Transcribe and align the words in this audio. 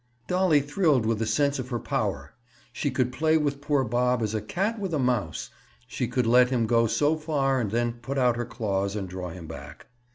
Dolly 0.25 0.61
thrilled 0.61 1.05
with 1.05 1.21
a 1.21 1.27
sense 1.27 1.59
of 1.59 1.69
her 1.69 1.77
power. 1.77 2.33
She 2.73 2.89
could 2.89 3.13
play 3.13 3.37
with 3.37 3.61
poor 3.61 3.83
Bob 3.83 4.23
as 4.23 4.33
a 4.33 4.41
cat 4.41 4.79
with 4.79 4.95
a 4.95 4.97
mouse; 4.97 5.51
she 5.85 6.07
could 6.07 6.25
let 6.25 6.49
him 6.49 6.65
go 6.65 6.87
so 6.87 7.15
far 7.15 7.61
and 7.61 7.69
then 7.69 7.93
put 7.93 8.17
out 8.17 8.35
her 8.35 8.45
claws 8.45 8.95
and 8.95 9.07
draw 9.07 9.29
him 9.29 9.45
back. 9.45 9.85